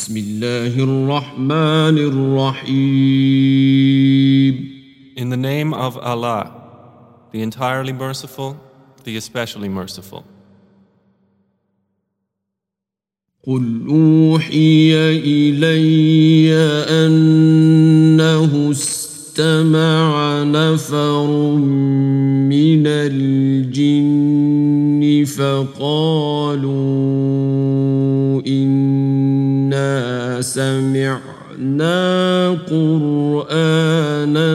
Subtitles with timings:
[0.00, 3.20] بسم الله الرحمن الرحيم
[5.20, 6.44] In the name of Allah,
[7.32, 8.56] the entirely merciful,
[9.04, 10.24] the especially merciful.
[13.46, 16.54] قل أوحي إلي
[16.88, 21.26] أنه استمع نفر
[22.48, 24.19] من الجن
[25.25, 26.71] فقالوا
[28.47, 34.51] إنا سمعنا قرآنا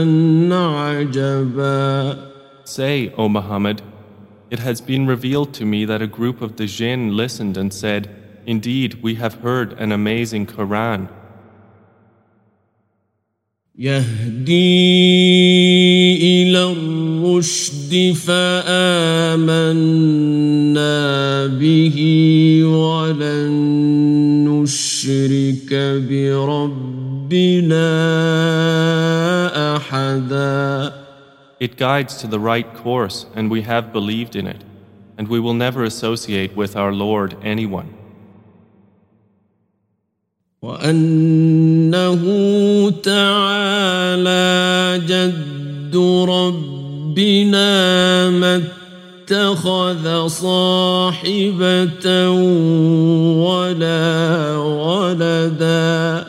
[0.80, 2.30] عجبا
[2.64, 3.82] Say, O Muhammad,
[4.48, 8.09] it has been revealed to me that a group of the jinn listened and said,
[8.46, 11.09] Indeed, we have heard an amazing Quran.
[13.79, 14.53] يهدي
[16.23, 19.57] إلى الرشد فآمنا
[21.48, 21.98] به
[22.63, 23.51] ولن
[24.48, 25.73] نشرك
[26.09, 27.85] بربنا
[29.76, 30.93] أحدا
[31.59, 34.63] It guides to the right course, and we have believed in it,
[35.18, 38.04] and we will never associate with our Lord anyone.
[40.66, 42.21] وأنه
[42.90, 44.46] تعالى
[45.05, 45.96] جد
[46.30, 47.70] ربنا
[48.30, 48.63] ما
[49.26, 52.08] اتخذ صاحبة
[53.46, 56.26] ولا ولدا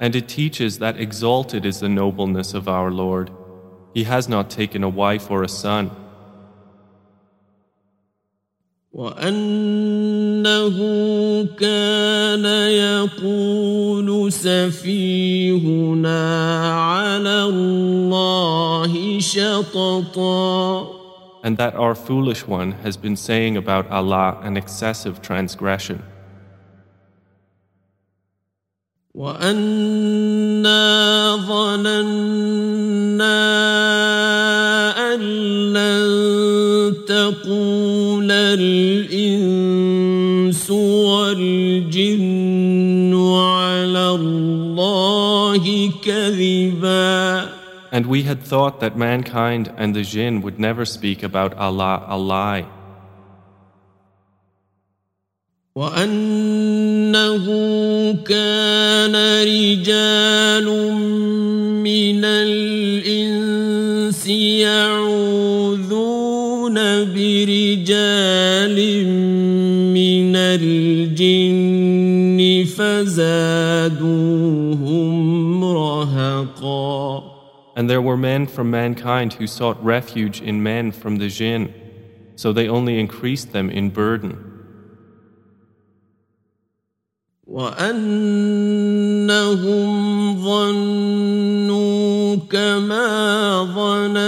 [0.00, 3.30] And it teaches that exalted is the nobleness of our Lord.
[3.94, 5.90] He has not taken a wife or a son.
[8.98, 10.76] وأنه
[11.54, 16.22] كان يقول سفيهنا
[16.74, 20.98] على الله شططا
[21.44, 26.02] And that our foolish one has been saying about Allah an excessive transgression.
[29.14, 30.76] وأنا
[31.46, 33.38] ظننا
[35.14, 35.20] أن
[35.72, 36.57] لن
[37.07, 39.83] تقول الإنس
[41.09, 42.33] والجن
[43.35, 47.49] على الله كذبا
[47.91, 52.17] And we had thought that mankind and the jinn would never speak about Allah a
[52.17, 52.65] lie.
[55.78, 57.46] وأنه
[58.26, 59.14] كان
[59.46, 60.66] رجال
[61.86, 63.68] من الإنس
[64.66, 65.78] يعوذون
[67.14, 68.78] برجال
[69.94, 71.58] من الجن
[72.76, 74.04] فزادوهم
[75.64, 77.22] رهقا
[77.76, 81.72] And there were men from mankind who sought refuge in men from the jinn,
[82.34, 84.47] so they only increased them in burden.
[87.58, 89.90] وأنهم
[90.44, 93.08] ظنوا كما
[93.74, 94.26] ظننتم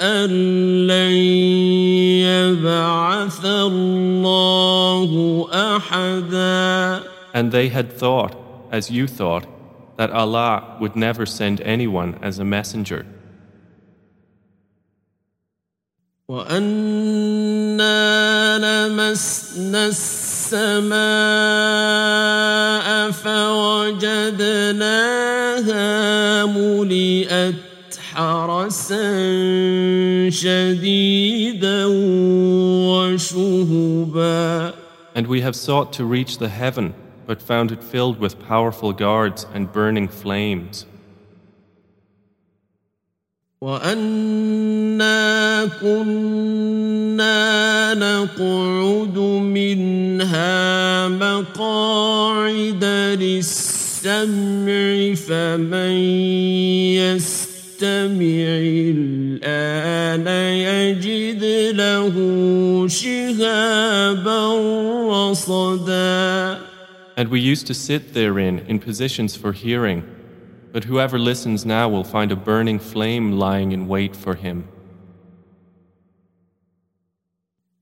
[0.00, 0.30] أن
[0.86, 1.12] لن
[2.24, 5.10] يبعث الله
[5.52, 7.02] أحدا
[7.34, 8.34] And they had thought,
[8.72, 9.44] as you thought,
[9.98, 13.04] that Allah would never send anyone as a messenger.
[16.28, 17.90] وأنا
[18.58, 19.88] لمسنا
[20.49, 20.97] السماء
[23.11, 24.55] فوجدناها
[26.45, 27.55] ملئت
[28.13, 29.09] حرسا
[30.29, 31.85] شديدا
[32.89, 34.73] وشهبا
[35.17, 36.93] And we have sought to reach the heaven,
[37.27, 40.85] but found it filled with powerful guards and burning flames.
[43.61, 47.58] وأنا كنا
[47.93, 49.17] نقعد
[49.57, 52.83] منها مقاعد
[53.19, 55.95] للسمع فمن
[56.99, 58.47] يستمع
[58.95, 60.27] الآن
[60.57, 61.43] يجد
[61.75, 62.15] له
[62.87, 64.41] شهابا
[65.09, 66.57] رصدا
[67.17, 70.03] And we used to sit therein in positions for hearing,
[70.73, 74.67] but whoever listens now will find a burning flame lying in wait for him.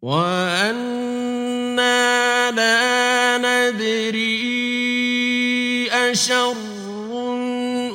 [0.03, 1.91] وأنا
[2.50, 4.29] لا ندري
[5.91, 6.55] أشر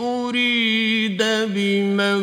[0.01, 1.23] أريد
[1.55, 2.19] بمن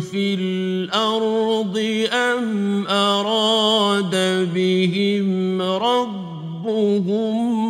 [0.00, 4.14] في الأرض أم أراد
[4.54, 6.98] بهم ربهم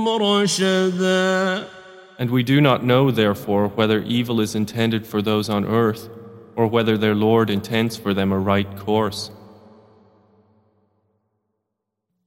[0.09, 1.65] رشدا
[2.17, 6.09] And we do not know, therefore, whether evil is intended for those on earth,
[6.55, 9.31] or whether their Lord intends for them a right course.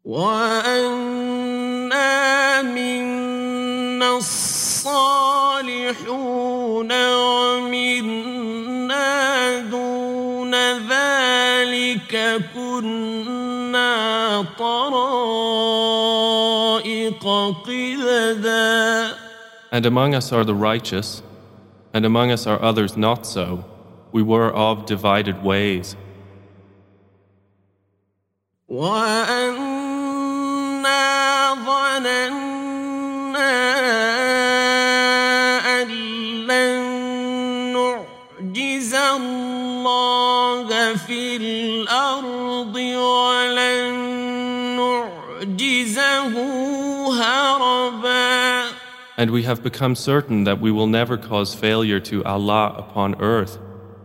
[0.08, 1.92] وأنا
[2.62, 5.68] منا الصالحون
[7.14, 8.40] ومنا
[9.60, 10.56] دون
[10.88, 15.68] ذلك كنا طرائق
[17.66, 19.12] قددا
[19.70, 21.22] And among us are the righteous,
[21.94, 23.66] and among us are others not so.
[24.14, 25.98] We were of divided ways.
[30.77, 33.53] وأنا ظننا
[35.83, 35.89] أن
[36.47, 36.83] لن
[37.73, 43.95] نعجز الله في الأرض ولن
[44.77, 46.35] نعجزه
[47.23, 48.63] هربا
[49.19, 53.59] And we have become certain that we will never cause failure to Allah upon earth,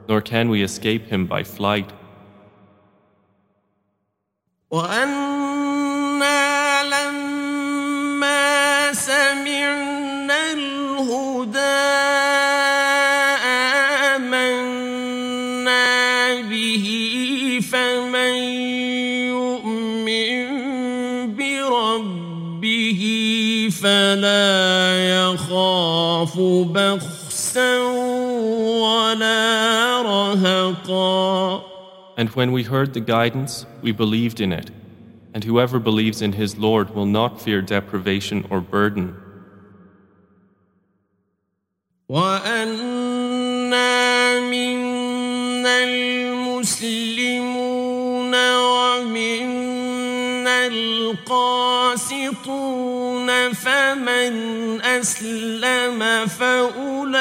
[0.07, 1.89] nor can we escape Him by flight.
[4.71, 5.30] وأنا
[15.61, 18.35] آمنا به فمن
[19.29, 20.37] يؤمن
[21.35, 23.01] بربه
[23.71, 26.39] فلا يخاف
[26.73, 27.77] بخسا
[28.81, 31.61] ولا رهقا
[32.19, 34.71] And when we heard the guidance, we believed in it.
[35.35, 39.15] And whoever believes in his Lord will not fear deprivation or burden.
[42.09, 43.00] وأنا
[52.41, 57.11] القاسطون فمن أسلم فأولئك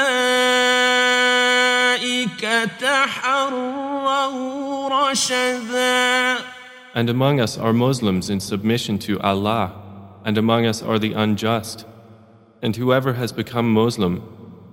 [2.81, 6.37] تحروا رشدا
[6.95, 9.73] And among us are Muslims in submission to Allah,
[10.25, 11.85] and among us are the unjust.
[12.63, 14.23] And whoever has become Muslim,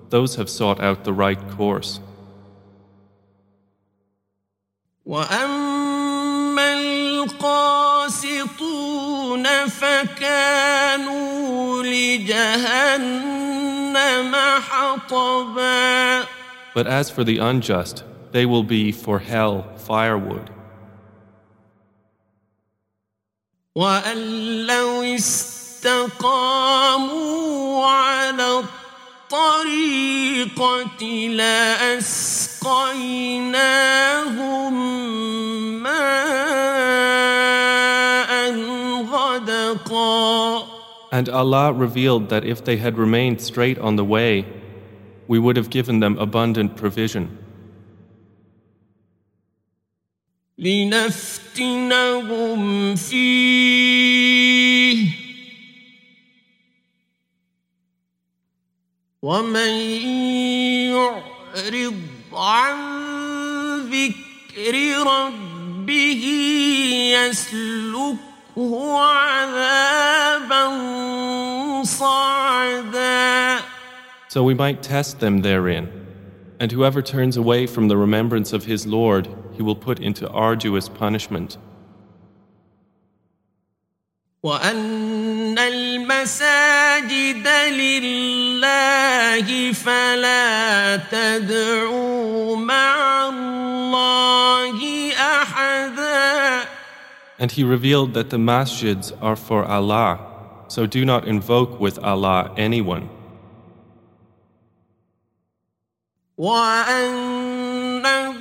[0.10, 2.00] those have sought out the right course.
[5.06, 8.77] وأما القاسطون
[9.84, 12.36] فكانوا لجهنم
[14.70, 16.24] حطبا
[16.76, 20.50] But as for the unjust, they will be for hell firewood.
[23.76, 24.18] وأن
[24.66, 26.26] لو استقاموا
[27.86, 28.64] على
[29.34, 32.54] الطريقة لأسقيناهم
[41.18, 44.46] And Allah revealed that if they had remained straight on the way,
[45.28, 47.38] we would have given them abundant provision.
[50.58, 52.16] لنفتنهم
[52.96, 54.04] فيه
[59.22, 59.74] ومن
[60.92, 62.02] يعرض
[62.34, 62.76] عن
[63.90, 64.76] ذكر
[65.08, 66.24] ربه
[68.58, 70.64] يسلكه عذابا
[71.84, 73.60] صعدا
[74.30, 75.90] So we might test them therein.
[76.60, 80.90] And whoever turns away from the remembrance of his Lord, he will put into arduous
[80.90, 81.58] punishment.
[84.44, 96.47] وأن المساجد لله فلا تدعوا مع الله أحدا
[97.40, 100.20] And he revealed that the masjids are for Allah,
[100.68, 103.10] so do not invoke with Allah anyone.
[106.38, 108.40] وأنه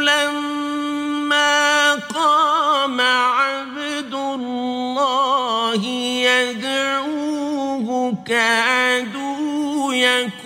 [0.00, 5.84] لما قام عبد الله
[6.28, 10.39] يدعوه كادوا يكونون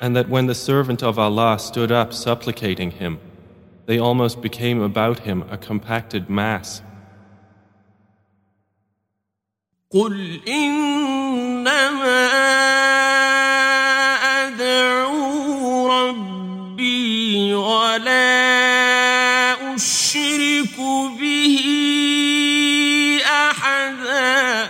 [0.00, 3.20] And that when the servant of Allah stood up supplicating him,
[3.86, 6.82] they almost became about him a compacted mass.
[9.90, 11.70] قل إنما
[14.46, 18.54] أدعو ربي ولا
[19.74, 20.76] أشرك
[21.20, 21.56] به
[23.22, 24.68] أحدا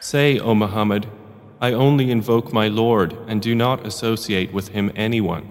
[0.00, 1.06] Say, O Muhammad,
[1.60, 5.46] I only invoke my Lord and do not associate with him anyone.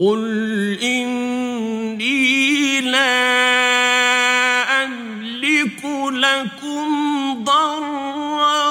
[0.00, 3.08] قل إني لا
[4.84, 8.68] أملك لكم ضرا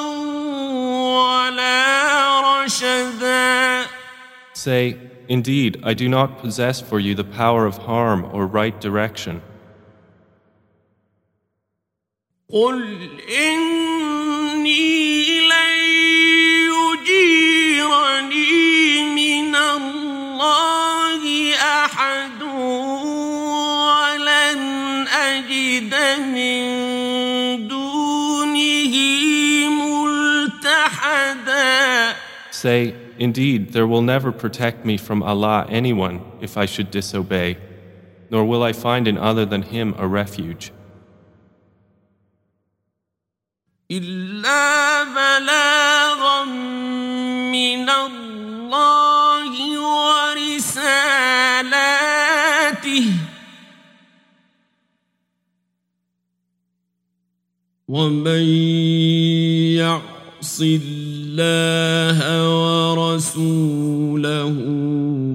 [1.16, 3.86] ولا رشدا
[4.54, 4.96] Say,
[5.28, 9.40] Indeed, I do not possess for you the power of harm or right direction.
[12.52, 14.01] قل إني
[33.22, 37.58] Indeed, there will never protect me from Allah anyone if I should disobey,
[38.30, 40.72] nor will I find in other than Him a refuge.
[43.90, 51.08] إلا بلاغا من الله ورسالاته
[57.88, 58.42] ومن
[59.80, 61.01] يعص الله
[63.28, 64.56] ورسوله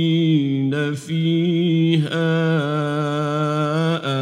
[0.93, 2.31] فيها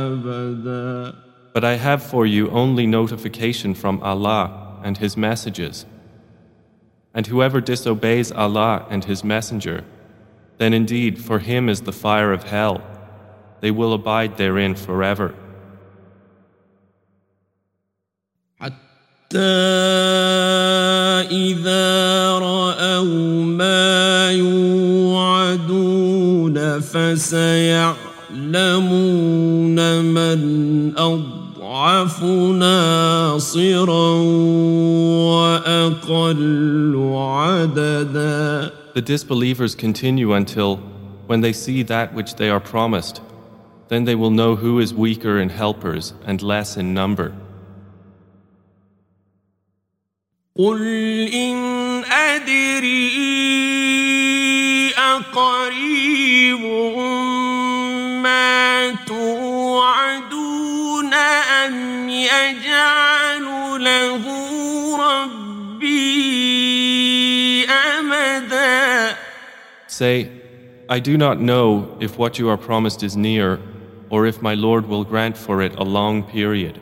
[0.08, 1.14] أبدا
[1.52, 5.86] But I have for you only notification from Allah and His messages.
[7.14, 9.84] And whoever disobeys Allah and His Messenger,
[10.60, 12.82] then indeed for him is the fire of hell.
[13.65, 15.35] they will abide therein forever.
[38.93, 40.77] The disbelievers continue until
[41.27, 43.23] when they see that which they are promised
[43.90, 47.34] then they will know who is weaker in helpers and less in number.
[50.60, 50.82] قل
[51.34, 51.56] إن
[52.04, 53.20] أدري
[54.98, 56.60] أقريب
[58.24, 63.44] ما توعدون أم يجعل
[63.84, 64.24] له
[64.98, 66.00] ربي
[67.66, 69.16] أمدا
[69.88, 70.30] Say,
[70.90, 73.60] I do not know if what you are promised is near,
[74.11, 76.81] or if my Lord will grant for it a long period.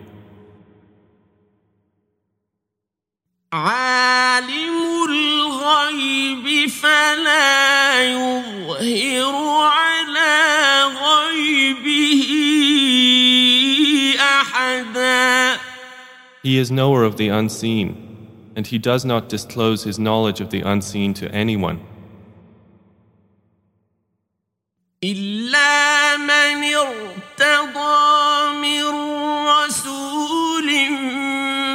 [16.42, 20.62] He is knower of the unseen, and he does not disclose his knowledge of the
[20.62, 21.80] unseen to anyone.
[25.51, 27.97] إلا من ارتضى
[28.63, 28.83] من
[29.47, 30.67] رسول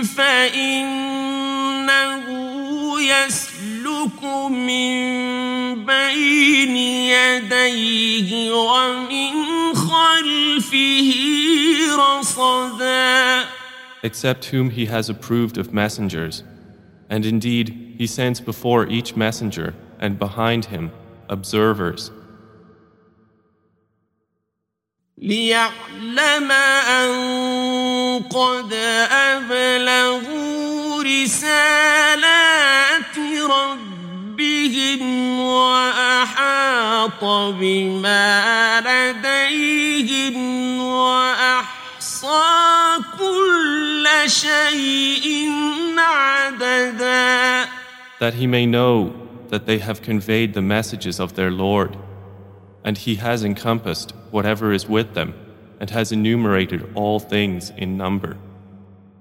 [0.05, 1.45] فإنه
[3.01, 4.95] يسلك من
[5.85, 6.77] بين
[7.17, 9.35] يديه ومن
[9.75, 11.13] خلفه
[11.99, 13.45] رصدا
[14.03, 16.43] except whom he has approved of messengers.
[17.09, 20.91] And indeed, he sends before each messenger and behind him
[21.29, 22.11] observers.
[25.18, 27.10] ليعلم أن
[28.30, 28.74] قد
[29.12, 33.18] أبلغوا رسالات
[33.50, 35.02] ربهم
[35.40, 37.24] وأحاط
[37.60, 40.36] بما لديهم
[40.82, 42.44] وأحصى
[43.20, 45.50] كل شيء
[45.98, 47.68] عددا
[48.20, 49.14] that he may know
[49.50, 51.96] that they have conveyed the messages of their Lord,
[52.88, 55.34] and he has encompassed whatever is with them,
[55.78, 58.38] and has enumerated all things in number.